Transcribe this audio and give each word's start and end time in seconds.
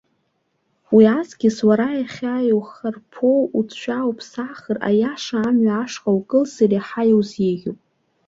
Уи 0.95 1.05
аҵкьыс 1.19 1.57
уара 1.67 1.87
иахьа 1.99 2.35
иухарԥоу 2.49 3.41
уцәа 3.59 3.97
уԥсахыр, 4.09 4.77
аиаша 4.89 5.43
мҩа 5.55 5.75
ашҟа 5.83 6.11
укылсыр, 6.17 6.71
иаҳа 6.73 7.03
иузеиӷьуп. 7.11 7.79